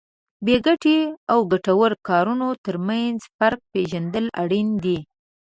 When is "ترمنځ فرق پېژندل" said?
2.65-4.25